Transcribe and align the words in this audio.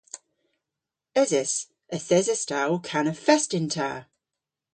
Eses. 1.21 1.51
Yth 1.95 2.11
eses 2.17 2.41
ta 2.49 2.59
ow 2.71 2.77
kana 2.89 3.13
fest 3.25 3.51
yn 3.57 3.67
ta. 3.75 3.89